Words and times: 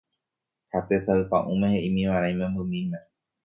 ha 0.71 0.79
tesay 0.87 1.21
pa'ũme 1.31 1.67
he'ímiva'erã 1.73 2.27
imembymíme 2.35 2.99